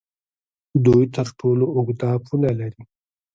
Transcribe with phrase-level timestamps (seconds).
[0.85, 2.83] دوی تر ټولو اوږده پوله لري.